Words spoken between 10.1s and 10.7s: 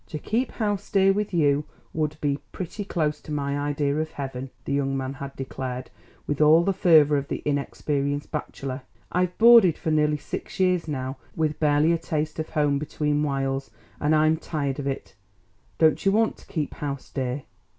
six